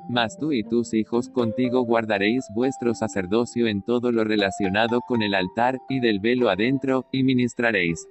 Mas 0.09 0.37
tú 0.37 0.51
y 0.51 0.63
tus 0.63 0.93
hijos 0.93 1.29
contigo 1.29 1.81
guardaréis 1.83 2.45
vuestro 2.53 2.93
sacerdocio 2.93 3.67
en 3.67 3.81
todo 3.81 4.11
lo 4.11 4.23
relacionado 4.23 5.01
con 5.07 5.21
el 5.21 5.33
altar, 5.33 5.79
y 5.89 5.99
del 5.99 6.19
velo 6.19 6.49
adentro, 6.49 7.07
y 7.11 7.23
ministraréis. 7.23 8.07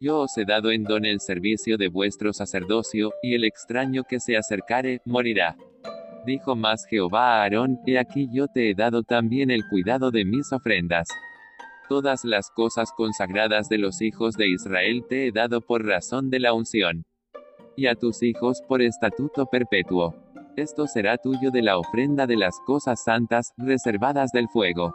Yo 0.00 0.20
os 0.20 0.36
he 0.36 0.44
dado 0.44 0.72
en 0.72 0.84
don 0.84 1.04
el 1.04 1.20
servicio 1.20 1.76
de 1.78 1.88
vuestro 1.88 2.32
sacerdocio, 2.32 3.12
y 3.22 3.34
el 3.34 3.44
extraño 3.44 4.04
que 4.04 4.20
se 4.20 4.36
acercare, 4.36 5.00
morirá. 5.04 5.56
Dijo 6.24 6.54
más 6.54 6.86
Jehová 6.86 7.34
a 7.34 7.42
Aarón, 7.42 7.78
He 7.86 7.98
aquí 7.98 8.28
yo 8.32 8.46
te 8.46 8.70
he 8.70 8.74
dado 8.74 9.02
también 9.02 9.50
el 9.50 9.66
cuidado 9.68 10.10
de 10.10 10.24
mis 10.24 10.52
ofrendas. 10.52 11.08
Todas 11.88 12.24
las 12.24 12.50
cosas 12.50 12.92
consagradas 12.96 13.68
de 13.68 13.78
los 13.78 14.00
hijos 14.02 14.36
de 14.36 14.48
Israel 14.48 15.04
te 15.08 15.26
he 15.26 15.32
dado 15.32 15.60
por 15.60 15.84
razón 15.84 16.30
de 16.30 16.40
la 16.40 16.52
unción. 16.52 17.04
Y 17.76 17.86
a 17.86 17.94
tus 17.94 18.22
hijos 18.22 18.62
por 18.68 18.82
estatuto 18.82 19.46
perpetuo. 19.46 20.14
Esto 20.56 20.86
será 20.86 21.16
tuyo 21.16 21.50
de 21.50 21.62
la 21.62 21.78
ofrenda 21.78 22.26
de 22.26 22.36
las 22.36 22.60
cosas 22.66 23.02
santas, 23.02 23.52
reservadas 23.56 24.32
del 24.32 24.48
fuego. 24.48 24.94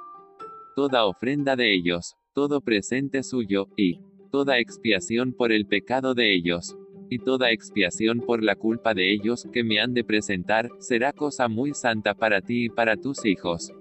Toda 0.75 1.05
ofrenda 1.05 1.55
de 1.55 1.73
ellos, 1.73 2.15
todo 2.33 2.61
presente 2.61 3.23
suyo, 3.23 3.67
y 3.75 3.99
toda 4.31 4.59
expiación 4.59 5.33
por 5.33 5.51
el 5.51 5.65
pecado 5.65 6.13
de 6.13 6.35
ellos 6.35 6.77
y 7.09 7.19
toda 7.19 7.51
expiación 7.51 8.19
por 8.19 8.43
la 8.43 8.55
culpa 8.55 8.93
de 8.93 9.11
ellos 9.11 9.47
que 9.51 9.63
me 9.63 9.79
han 9.79 9.93
de 9.93 10.03
presentar, 10.03 10.69
será 10.79 11.13
cosa 11.13 11.47
muy 11.47 11.73
santa 11.73 12.13
para 12.13 12.41
ti 12.41 12.65
y 12.65 12.69
para 12.69 12.97
tus 12.97 13.25
hijos. 13.25 13.71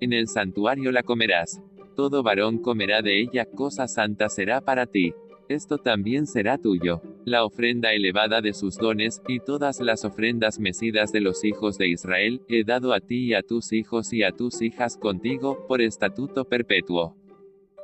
En 0.00 0.12
el 0.12 0.28
santuario 0.28 0.92
la 0.92 1.02
comerás. 1.02 1.62
Todo 1.94 2.22
varón 2.22 2.58
comerá 2.58 3.00
de 3.00 3.20
ella, 3.20 3.46
cosa 3.46 3.88
santa 3.88 4.28
será 4.28 4.60
para 4.60 4.84
ti. 4.86 5.14
Esto 5.48 5.78
también 5.78 6.26
será 6.26 6.58
tuyo. 6.58 7.00
La 7.24 7.44
ofrenda 7.44 7.92
elevada 7.92 8.40
de 8.40 8.52
sus 8.52 8.76
dones, 8.76 9.22
y 9.28 9.40
todas 9.40 9.80
las 9.80 10.04
ofrendas 10.04 10.58
mecidas 10.58 11.12
de 11.12 11.20
los 11.20 11.44
hijos 11.44 11.78
de 11.78 11.88
Israel, 11.88 12.42
he 12.48 12.64
dado 12.64 12.92
a 12.92 13.00
ti 13.00 13.26
y 13.26 13.34
a 13.34 13.42
tus 13.42 13.72
hijos 13.72 14.12
y 14.12 14.22
a 14.22 14.32
tus 14.32 14.62
hijas 14.62 14.96
contigo, 14.96 15.66
por 15.68 15.80
estatuto 15.80 16.44
perpetuo. 16.44 17.16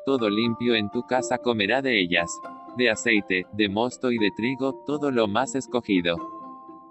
Todo 0.05 0.29
limpio 0.29 0.75
en 0.75 0.91
tu 0.91 1.03
casa 1.03 1.39
comerá 1.39 1.83
de 1.83 2.01
ellas 2.01 2.31
de 2.77 2.91
aceite, 2.91 3.47
de 3.53 3.69
mosto 3.69 4.11
y 4.11 4.19
de 4.19 4.31
trigo, 4.31 4.83
todo 4.87 5.11
lo 5.11 5.29
más 5.29 5.55
escogido. 5.55 6.17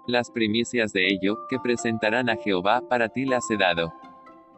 Las 0.06 0.30
primicias 0.30 0.92
de 0.92 1.08
ello, 1.08 1.38
que 1.48 1.58
presentarán 1.58 2.28
a 2.28 2.36
Jehová, 2.36 2.82
para 2.88 3.08
ti 3.08 3.24
las 3.24 3.50
he 3.50 3.56
dado. 3.56 3.92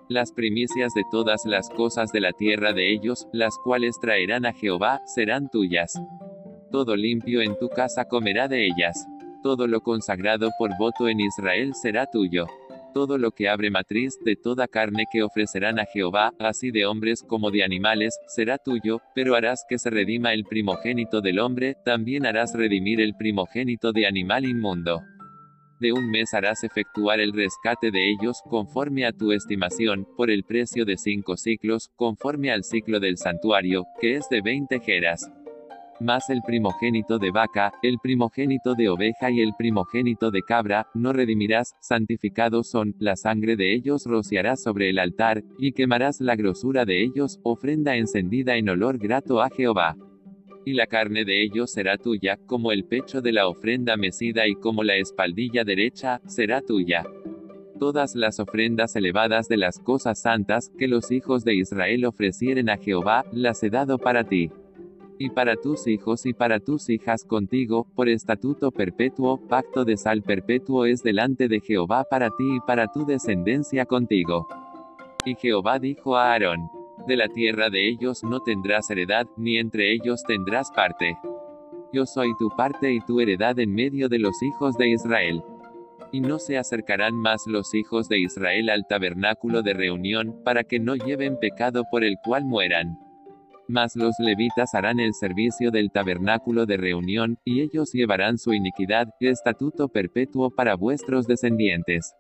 Las 0.09 0.33
primicias 0.33 0.93
de 0.95 1.03
todas 1.11 1.45
las 1.47 1.71
cosas 1.71 2.13
de 2.13 2.21
la 2.21 2.33
tierra 2.33 2.73
de 2.73 2.93
ellos, 2.93 3.27
las 3.33 3.57
cuales 3.65 3.99
traerán 4.01 4.45
a 4.47 4.53
Jehová, 4.53 5.01
serán 5.07 5.49
tuyas. 5.51 6.01
Todo 6.71 6.95
limpio 6.97 7.41
en 7.41 7.59
tu 7.59 7.69
casa 7.69 8.05
comerá 8.05 8.49
de 8.49 8.67
ellas. 8.67 9.07
Todo 9.43 9.67
lo 9.67 9.81
consagrado 9.81 10.51
por 10.59 10.77
voto 10.79 11.09
en 11.09 11.21
Israel 11.21 11.73
será 11.75 12.07
tuyo 12.07 12.47
todo 12.95 13.19
lo 13.19 13.33
que 13.33 13.49
abre 13.49 13.71
matriz, 13.71 14.19
de 14.25 14.37
toda 14.37 14.69
carne 14.69 15.07
que 15.11 15.23
ofrecerán 15.23 15.79
a 15.81 15.85
Jehová, 15.85 16.33
así 16.39 16.71
de 16.71 16.87
hombres 16.87 17.23
como 17.23 17.51
de 17.51 17.65
animales, 17.65 18.19
será 18.29 18.57
tuyo, 18.57 19.03
pero 19.15 19.35
harás 19.35 19.67
que 19.69 19.79
se 19.79 19.91
redima 19.91 20.33
el 20.33 20.45
primogénito 20.45 21.21
del 21.21 21.41
hombre, 21.41 21.77
también 21.85 22.25
harás 22.25 22.55
redimir 22.55 23.01
el 23.01 23.15
primogénito 23.15 23.93
de 23.93 24.07
animal 24.07 24.47
inmundo. 24.47 25.03
De 25.85 25.93
un 25.93 26.11
mes 26.11 26.33
harás 26.33 26.65
efectuar 26.65 27.21
el 27.21 27.35
rescate 27.35 27.91
de 27.91 28.09
ellos, 28.11 28.41
conforme 28.49 29.05
a 29.05 29.13
tu 29.13 29.33
estimación, 29.33 30.09
por 30.17 30.31
el 30.31 30.43
precio 30.43 30.87
de 30.87 30.97
cinco 30.97 31.37
ciclos, 31.37 31.91
conforme 31.95 32.51
al 32.51 32.65
ciclo 32.65 33.01
del 33.01 33.19
santuario, 33.19 33.85
que 34.01 34.17
es 34.17 34.27
de 34.31 34.41
veinte 34.41 34.81
jeras 34.81 35.31
más 36.01 36.29
el 36.29 36.41
primogénito 36.43 37.19
de 37.19 37.31
vaca, 37.31 37.73
el 37.83 37.99
primogénito 38.03 38.75
de 38.75 38.89
oveja 38.89 39.31
y 39.31 39.41
el 39.41 39.53
primogénito 39.57 40.31
de 40.31 40.43
cabra, 40.43 40.89
no 40.95 41.13
redimirás, 41.13 41.75
santificados 41.81 42.69
son, 42.69 42.95
la 42.99 43.15
sangre 43.15 43.55
de 43.55 43.75
ellos 43.75 44.05
rociarás 44.07 44.63
sobre 44.63 44.91
el 44.91 44.99
altar, 44.99 45.45
y 45.59 45.73
quemarás 45.73 46.21
la 46.21 46.35
grosura 46.35 46.85
de 46.85 47.03
ellos, 47.03 47.39
ofrenda 47.43 47.97
encendida 47.97 48.57
en 48.57 48.71
olor 48.71 48.99
grato 48.99 49.41
a 49.41 49.51
Jehová. 49.51 49.97
Y 50.65 50.73
la 50.73 50.87
carne 50.87 51.25
de 51.25 51.43
ellos 51.43 51.71
será 51.71 51.99
tuya, 51.99 52.39
como 52.47 52.73
el 52.73 52.85
pecho 52.85 53.21
de 53.21 53.33
la 53.33 53.49
ofrenda 53.49 53.97
mecida 53.97 54.47
y 54.47 54.55
como 54.55 54.83
la 54.83 54.97
espaldilla 54.97 55.65
derecha, 55.65 56.21
será 56.27 56.63
tuya. 56.63 57.05
Todas 57.79 58.15
las 58.15 58.41
ofrendas 58.41 58.97
elevadas 58.97 59.49
de 59.49 59.57
las 59.57 59.79
cosas 59.79 60.23
santas, 60.23 60.71
que 60.79 60.89
los 60.89 61.11
hijos 61.11 61.45
de 61.45 61.55
Israel 61.55 62.07
ofrecieren 62.07 62.71
a 62.71 62.79
Jehová, 62.79 63.25
las 63.33 63.63
he 63.63 63.71
dado 63.71 63.99
para 63.99 64.25
ti 64.25 64.51
y 65.19 65.31
para 65.31 65.57
tus 65.57 65.87
hijos 65.87 66.27
y 66.27 66.33
para 66.33 66.61
tus 66.61 66.89
hijas 66.91 67.25
contigo, 67.25 67.87
por 67.95 68.09
estatuto 68.09 68.71
perpetuo, 68.71 69.39
pacto 69.49 69.85
de 69.85 69.97
sal 69.97 70.23
perpetuo 70.23 70.87
es 70.87 71.03
delante 71.03 71.49
de 71.49 71.61
Jehová 71.61 72.05
para 72.05 72.31
ti 72.31 72.57
y 72.57 72.61
para 72.61 72.91
tu 72.91 73.07
descendencia 73.07 73.87
contigo. 73.87 74.47
Y 75.25 75.35
Jehová 75.37 75.79
dijo 75.79 76.17
a 76.17 76.33
Aarón, 76.33 76.69
de 77.07 77.17
la 77.17 77.29
tierra 77.29 77.71
de 77.71 77.89
ellos 77.89 78.23
no 78.25 78.41
tendrás 78.41 78.91
heredad, 78.91 79.27
ni 79.37 79.59
entre 79.59 79.93
ellos 79.93 80.23
tendrás 80.27 80.71
parte. 80.71 81.17
Yo 81.93 82.07
soy 82.07 82.37
tu 82.39 82.49
parte 82.49 82.93
y 82.93 83.01
tu 83.01 83.21
heredad 83.21 83.59
en 83.59 83.73
medio 83.73 84.09
de 84.09 84.19
los 84.19 84.43
hijos 84.43 84.77
de 84.77 84.89
Israel. 84.89 85.43
Y 86.13 86.21
no 86.21 86.39
se 86.39 86.59
acercarán 86.59 87.15
más 87.15 87.43
los 87.47 87.75
hijos 87.75 88.09
de 88.09 88.19
Israel 88.19 88.71
al 88.71 88.87
tabernáculo 88.89 89.63
de 89.63 89.75
reunión, 89.75 90.41
para 90.45 90.65
que 90.65 90.81
no 90.81 90.97
lleven 90.97 91.39
pecado 91.39 91.85
por 91.91 92.05
el 92.05 92.17
cual 92.25 92.45
mueran. 92.45 92.99
Mas 93.69 93.97
los 93.97 94.15
levitas 94.19 94.75
harán 94.75 95.01
el 95.01 95.15
servicio 95.15 95.71
del 95.71 95.91
tabernáculo 95.91 96.67
de 96.67 96.77
reunión, 96.77 97.39
y 97.45 97.61
ellos 97.61 97.93
llevarán 97.93 98.39
su 98.39 98.53
iniquidad, 98.53 99.09
estatuto 99.21 99.89
perpetuo 99.89 100.51
para 100.51 100.75
vuestros 100.75 101.27
descendientes. 101.27 102.15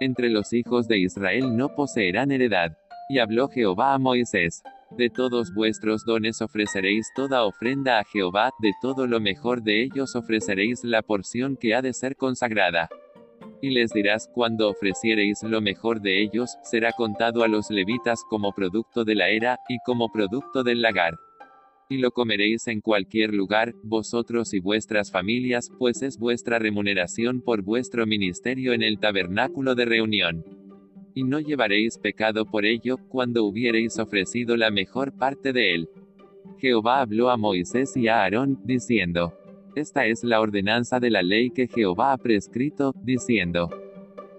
Entre 0.00 0.30
los 0.30 0.52
hijos 0.52 0.88
de 0.88 0.98
Israel 0.98 1.56
no 1.56 1.74
poseerán 1.74 2.30
heredad. 2.30 2.76
Y 3.10 3.18
habló 3.18 3.48
Jehová 3.48 3.94
a 3.94 3.98
Moisés. 3.98 4.62
De 4.96 5.10
todos 5.10 5.52
vuestros 5.52 6.04
dones 6.04 6.40
ofreceréis 6.40 7.08
toda 7.16 7.42
ofrenda 7.42 7.98
a 7.98 8.04
Jehová, 8.04 8.52
de 8.60 8.70
todo 8.80 9.08
lo 9.08 9.18
mejor 9.18 9.64
de 9.64 9.82
ellos 9.82 10.14
ofreceréis 10.14 10.84
la 10.84 11.02
porción 11.02 11.56
que 11.56 11.74
ha 11.74 11.82
de 11.82 11.92
ser 11.92 12.14
consagrada. 12.14 12.88
Y 13.60 13.70
les 13.70 13.90
dirás 13.90 14.30
cuando 14.32 14.70
ofreciereis 14.70 15.42
lo 15.42 15.60
mejor 15.60 16.00
de 16.00 16.22
ellos, 16.22 16.56
será 16.62 16.92
contado 16.92 17.42
a 17.42 17.48
los 17.48 17.68
levitas 17.68 18.22
como 18.30 18.52
producto 18.52 19.04
de 19.04 19.16
la 19.16 19.28
era, 19.30 19.58
y 19.68 19.78
como 19.84 20.12
producto 20.12 20.62
del 20.62 20.80
lagar. 20.80 21.18
Y 21.88 21.98
lo 21.98 22.12
comeréis 22.12 22.68
en 22.68 22.80
cualquier 22.80 23.34
lugar, 23.34 23.74
vosotros 23.82 24.54
y 24.54 24.60
vuestras 24.60 25.10
familias, 25.10 25.68
pues 25.80 26.02
es 26.02 26.16
vuestra 26.16 26.60
remuneración 26.60 27.40
por 27.40 27.62
vuestro 27.62 28.06
ministerio 28.06 28.72
en 28.72 28.84
el 28.84 29.00
tabernáculo 29.00 29.74
de 29.74 29.84
reunión. 29.84 30.59
Y 31.14 31.24
no 31.24 31.40
llevaréis 31.40 31.98
pecado 31.98 32.44
por 32.44 32.64
ello, 32.64 32.96
cuando 33.08 33.44
hubiereis 33.44 33.98
ofrecido 33.98 34.56
la 34.56 34.70
mejor 34.70 35.12
parte 35.12 35.52
de 35.52 35.74
él. 35.74 35.88
Jehová 36.58 37.00
habló 37.00 37.30
a 37.30 37.36
Moisés 37.36 37.96
y 37.96 38.08
a 38.08 38.22
Aarón, 38.22 38.60
diciendo, 38.64 39.34
esta 39.76 40.06
es 40.06 40.24
la 40.24 40.40
ordenanza 40.40 40.98
de 40.98 41.10
la 41.10 41.22
ley 41.22 41.50
que 41.50 41.68
Jehová 41.68 42.12
ha 42.12 42.18
prescrito, 42.18 42.92
diciendo, 43.02 43.70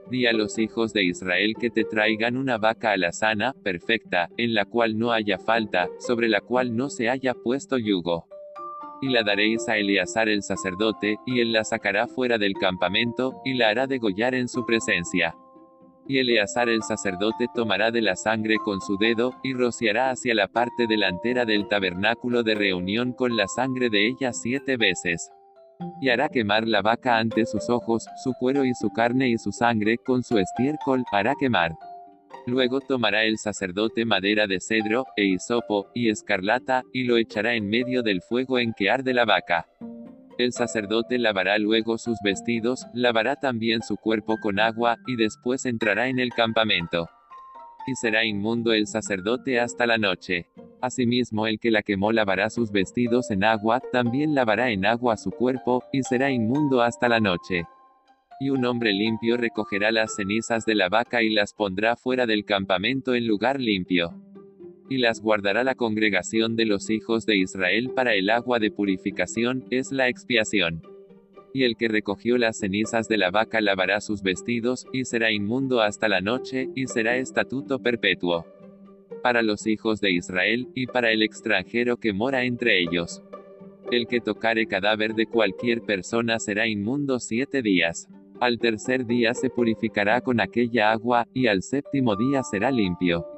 Di 0.10 0.26
a 0.26 0.34
los 0.34 0.60
hijos 0.60 0.92
de 0.92 1.06
Israel 1.06 1.54
que 1.58 1.70
te 1.70 1.86
traigan 1.86 2.36
una 2.36 2.58
vaca 2.58 2.92
alazana, 2.92 3.54
perfecta, 3.64 4.28
en 4.36 4.54
la 4.54 4.66
cual 4.66 5.00
no 5.00 5.14
haya 5.14 5.40
falta, 5.40 5.88
sobre 6.00 6.28
la 6.28 6.42
cual 6.42 6.76
no 6.76 6.90
se 6.90 7.10
haya 7.10 7.34
puesto 7.34 7.78
yugo. 7.78 8.28
Y 9.02 9.08
la 9.08 9.24
daréis 9.24 9.70
a 9.70 9.78
Eleazar 9.78 10.28
el 10.28 10.44
sacerdote, 10.44 11.18
y 11.26 11.40
él 11.40 11.54
la 11.54 11.64
sacará 11.64 12.08
fuera 12.08 12.38
del 12.38 12.54
campamento, 12.56 13.42
y 13.46 13.54
la 13.54 13.70
hará 13.70 13.88
degollar 13.88 14.36
en 14.36 14.50
su 14.50 14.66
presencia. 14.66 15.34
Y 16.12 16.20
Eleazar 16.20 16.68
el 16.68 16.84
sacerdote 16.84 17.48
tomará 17.56 17.90
de 17.90 18.02
la 18.02 18.18
sangre 18.18 18.58
con 18.58 18.82
su 18.82 18.98
dedo, 18.98 19.34
y 19.44 19.54
rociará 19.54 20.10
hacia 20.10 20.36
la 20.36 20.50
parte 20.50 20.86
delantera 20.86 21.46
del 21.46 21.70
tabernáculo 21.70 22.44
de 22.44 22.54
reunión 22.54 23.14
con 23.14 23.38
la 23.38 23.48
sangre 23.48 23.90
de 23.90 24.08
ella 24.08 24.34
siete 24.34 24.76
veces. 24.76 25.32
Y 26.02 26.10
hará 26.10 26.28
quemar 26.28 26.68
la 26.68 26.82
vaca 26.82 27.18
ante 27.18 27.46
sus 27.46 27.70
ojos, 27.70 28.06
su 28.26 28.34
cuero 28.34 28.66
y 28.66 28.74
su 28.74 28.90
carne 28.90 29.30
y 29.30 29.38
su 29.38 29.54
sangre, 29.54 29.96
con 30.00 30.22
su 30.22 30.38
estiércol, 30.38 31.06
hará 31.14 31.34
quemar. 31.40 31.72
Luego 32.46 32.82
tomará 32.82 33.24
el 33.24 33.38
sacerdote 33.38 34.04
madera 34.04 34.48
de 34.48 34.60
cedro, 34.60 35.06
e 35.16 35.24
hisopo, 35.24 35.92
y 35.94 36.10
escarlata, 36.10 36.84
y 36.92 37.06
lo 37.06 37.16
echará 37.16 37.54
en 37.54 37.70
medio 37.70 38.04
del 38.04 38.22
fuego 38.22 38.60
en 38.60 38.74
que 38.74 38.90
arde 38.90 39.14
la 39.14 39.24
vaca 39.24 39.66
El 40.38 40.54
sacerdote 40.54 41.18
lavará 41.18 41.58
luego 41.58 41.98
sus 41.98 42.18
vestidos, 42.24 42.88
lavará 42.94 43.36
también 43.36 43.82
su 43.82 43.98
cuerpo 43.98 44.38
con 44.38 44.60
agua, 44.60 44.98
y 45.06 45.16
después 45.16 45.66
entrará 45.66 46.08
en 46.08 46.20
el 46.20 46.32
campamento. 46.32 47.10
Y 47.88 47.96
será 47.96 48.26
inmundo 48.26 48.74
el 48.74 48.88
sacerdote 48.88 49.60
hasta 49.60 49.86
la 49.86 49.98
noche. 49.98 50.48
Asimismo 50.82 51.48
el 51.48 51.60
que 51.60 51.72
la 51.72 51.84
quemó 51.84 52.12
lavará 52.12 52.50
sus 52.50 52.72
vestidos 52.72 53.30
en 53.32 53.44
agua, 53.44 53.82
también 53.92 54.34
lavará 54.34 54.70
en 54.72 54.86
agua 54.86 55.18
su 55.18 55.32
cuerpo, 55.32 55.84
y 55.92 56.04
será 56.04 56.32
inmundo 56.32 56.82
hasta 56.82 57.10
la 57.10 57.20
noche. 57.20 57.66
Y 58.40 58.50
un 58.50 58.66
hombre 58.66 58.94
limpio 58.94 59.38
recogerá 59.38 59.92
las 59.92 60.16
cenizas 60.16 60.66
de 60.66 60.76
la 60.76 60.90
vaca 60.90 61.22
y 61.22 61.30
las 61.30 61.54
pondrá 61.54 61.96
fuera 61.96 62.26
del 62.26 62.46
campamento 62.46 63.14
en 63.14 63.28
lugar 63.28 63.60
limpio 63.60 64.14
y 64.92 64.98
las 64.98 65.22
guardará 65.22 65.64
la 65.64 65.76
congregación 65.76 66.58
de 66.58 66.66
los 66.66 66.90
hijos 66.90 67.26
de 67.26 67.38
Israel 67.38 67.92
para 67.96 68.14
el 68.14 68.30
agua 68.30 68.60
de 68.60 68.72
purificación, 68.72 69.64
es 69.70 69.94
la 69.94 70.10
expiación. 70.10 70.82
Y 71.54 71.64
el 71.64 71.78
que 71.78 71.88
recogió 71.88 72.38
las 72.38 72.58
cenizas 72.58 73.08
de 73.08 73.18
la 73.18 73.32
vaca 73.32 73.62
lavará 73.62 74.02
sus 74.02 74.22
vestidos, 74.22 74.86
y 74.92 75.06
será 75.06 75.32
inmundo 75.32 75.80
hasta 75.80 76.10
la 76.10 76.20
noche, 76.20 76.68
y 76.76 76.88
será 76.88 77.16
estatuto 77.16 77.80
perpetuo. 77.80 78.46
Para 79.24 79.44
los 79.44 79.66
hijos 79.66 80.02
de 80.02 80.12
Israel, 80.12 80.68
y 80.76 80.88
para 80.88 81.14
el 81.14 81.24
extranjero 81.24 81.96
que 81.96 82.12
mora 82.12 82.44
entre 82.44 82.82
ellos. 82.82 83.24
El 83.92 84.08
que 84.08 84.20
tocare 84.20 84.68
cadáver 84.68 85.14
de 85.14 85.26
cualquier 85.26 85.84
persona 85.84 86.38
será 86.38 86.68
inmundo 86.68 87.20
siete 87.20 87.62
días. 87.62 88.10
Al 88.42 88.60
tercer 88.60 89.06
día 89.06 89.34
se 89.36 89.50
purificará 89.50 90.20
con 90.20 90.42
aquella 90.42 90.92
agua, 90.92 91.30
y 91.34 91.48
al 91.48 91.62
séptimo 91.64 92.18
día 92.18 92.44
será 92.44 92.72
limpio. 92.72 93.31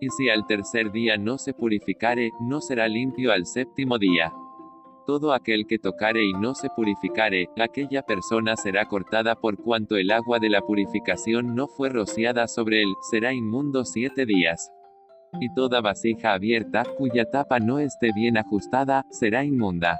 Y 0.00 0.08
si 0.10 0.30
al 0.30 0.46
tercer 0.46 0.90
día 0.92 1.18
no 1.18 1.36
se 1.36 1.52
purificare, 1.52 2.32
no 2.40 2.62
será 2.62 2.88
limpio 2.88 3.32
al 3.32 3.44
séptimo 3.44 3.98
día. 3.98 4.32
Todo 5.06 5.34
aquel 5.34 5.66
que 5.66 5.78
tocare 5.78 6.24
y 6.24 6.32
no 6.32 6.54
se 6.54 6.70
purificare, 6.70 7.48
aquella 7.58 8.02
persona 8.02 8.56
será 8.56 8.86
cortada 8.86 9.34
por 9.34 9.56
cuanto 9.56 9.96
el 9.96 10.10
agua 10.10 10.38
de 10.38 10.48
la 10.48 10.62
purificación 10.62 11.54
no 11.54 11.66
fue 11.68 11.90
rociada 11.90 12.48
sobre 12.48 12.82
él, 12.82 12.94
será 13.10 13.32
inmundo 13.34 13.84
siete 13.84 14.24
días. 14.24 14.70
Y 15.38 15.52
toda 15.54 15.80
vasija 15.80 16.32
abierta, 16.32 16.84
cuya 16.96 17.24
tapa 17.24 17.58
no 17.58 17.78
esté 17.78 18.10
bien 18.14 18.38
ajustada, 18.38 19.04
será 19.10 19.44
inmunda. 19.44 19.98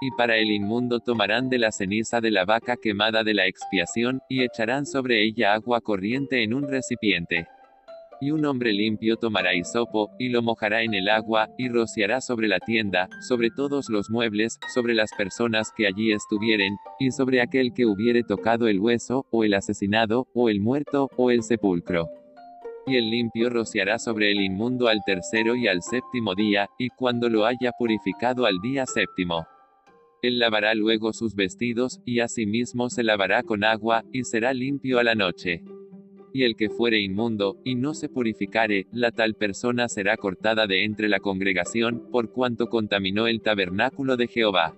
Y 0.00 0.10
para 0.12 0.36
el 0.36 0.50
inmundo 0.50 1.00
tomarán 1.00 1.48
de 1.48 1.58
la 1.58 1.72
ceniza 1.72 2.20
de 2.20 2.30
la 2.30 2.44
vaca 2.44 2.76
quemada 2.80 3.24
de 3.24 3.34
la 3.34 3.46
expiación, 3.46 4.20
y 4.28 4.42
echarán 4.42 4.86
sobre 4.86 5.22
ella 5.24 5.52
agua 5.52 5.80
corriente 5.80 6.42
en 6.42 6.54
un 6.54 6.68
recipiente. 6.68 7.48
Y 8.20 8.32
un 8.32 8.44
hombre 8.46 8.72
limpio 8.72 9.16
tomará 9.16 9.54
hisopo, 9.54 10.10
y 10.18 10.28
lo 10.28 10.42
mojará 10.42 10.82
en 10.82 10.92
el 10.92 11.08
agua, 11.08 11.48
y 11.56 11.68
rociará 11.68 12.20
sobre 12.20 12.48
la 12.48 12.58
tienda, 12.58 13.08
sobre 13.20 13.50
todos 13.50 13.88
los 13.88 14.10
muebles, 14.10 14.58
sobre 14.74 14.94
las 14.94 15.10
personas 15.16 15.70
que 15.76 15.86
allí 15.86 16.10
estuvieren, 16.10 16.76
y 16.98 17.12
sobre 17.12 17.40
aquel 17.40 17.72
que 17.72 17.86
hubiere 17.86 18.24
tocado 18.24 18.66
el 18.66 18.80
hueso, 18.80 19.24
o 19.30 19.44
el 19.44 19.54
asesinado, 19.54 20.26
o 20.34 20.48
el 20.48 20.60
muerto, 20.60 21.08
o 21.16 21.30
el 21.30 21.44
sepulcro. 21.44 22.08
Y 22.88 22.96
el 22.96 23.08
limpio 23.08 23.50
rociará 23.50 24.00
sobre 24.00 24.32
el 24.32 24.40
inmundo 24.40 24.88
al 24.88 24.98
tercero 25.06 25.54
y 25.54 25.68
al 25.68 25.82
séptimo 25.82 26.34
día, 26.34 26.68
y 26.76 26.88
cuando 26.88 27.28
lo 27.28 27.46
haya 27.46 27.70
purificado 27.78 28.46
al 28.46 28.60
día 28.60 28.84
séptimo. 28.86 29.46
Él 30.22 30.40
lavará 30.40 30.74
luego 30.74 31.12
sus 31.12 31.36
vestidos, 31.36 32.00
y 32.04 32.18
asimismo 32.18 32.90
se 32.90 33.04
lavará 33.04 33.44
con 33.44 33.62
agua, 33.62 34.02
y 34.12 34.24
será 34.24 34.52
limpio 34.52 34.98
a 34.98 35.04
la 35.04 35.14
noche 35.14 35.62
y 36.32 36.44
el 36.44 36.56
que 36.56 36.68
fuere 36.68 37.00
inmundo, 37.00 37.58
y 37.64 37.74
no 37.74 37.94
se 37.94 38.08
purificare, 38.08 38.86
la 38.92 39.10
tal 39.10 39.34
persona 39.34 39.88
será 39.88 40.16
cortada 40.16 40.66
de 40.66 40.84
entre 40.84 41.08
la 41.08 41.20
congregación, 41.20 42.08
por 42.10 42.30
cuanto 42.30 42.68
contaminó 42.68 43.26
el 43.26 43.40
tabernáculo 43.40 44.16
de 44.16 44.28
Jehová. 44.28 44.76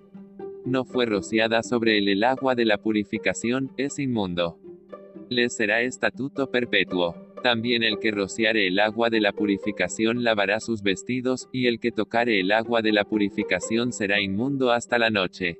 No 0.65 0.85
fue 0.85 1.05
rociada 1.05 1.63
sobre 1.63 1.97
él 1.97 2.07
el 2.07 2.23
agua 2.23 2.55
de 2.55 2.65
la 2.65 2.77
purificación, 2.77 3.71
es 3.77 3.99
inmundo. 3.99 4.57
Le 5.29 5.49
será 5.49 5.81
estatuto 5.81 6.51
perpetuo. 6.51 7.15
También 7.41 7.81
el 7.81 7.97
que 7.97 8.11
rociare 8.11 8.67
el 8.67 8.79
agua 8.79 9.09
de 9.09 9.19
la 9.19 9.33
purificación 9.33 10.23
lavará 10.23 10.59
sus 10.59 10.83
vestidos, 10.83 11.49
y 11.51 11.65
el 11.67 11.79
que 11.79 11.91
tocare 11.91 12.39
el 12.39 12.51
agua 12.51 12.81
de 12.81 12.91
la 12.91 13.05
purificación 13.05 13.91
será 13.91 14.21
inmundo 14.21 14.71
hasta 14.71 14.99
la 14.99 15.09
noche. 15.09 15.59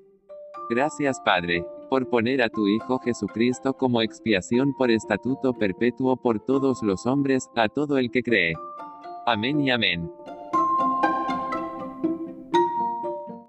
Gracias 0.70 1.20
Padre 1.26 1.66
por 1.92 2.08
poner 2.08 2.42
a 2.42 2.48
tu 2.48 2.70
Hijo 2.70 3.00
Jesucristo 3.00 3.74
como 3.74 4.02
expiación 4.02 4.74
por 4.74 4.90
estatuto 4.90 5.52
perpetuo 5.52 6.16
por 6.16 6.40
todos 6.40 6.82
los 6.84 7.06
hombres, 7.06 7.50
a 7.54 7.68
todo 7.68 7.98
el 7.98 8.10
que 8.12 8.24
cree. 8.24 8.54
Amén 9.26 9.60
y 9.60 9.72
amén. 9.72 10.10